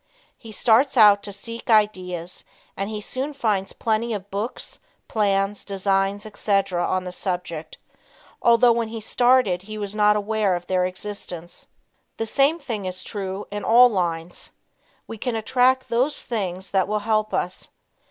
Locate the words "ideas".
1.69-2.43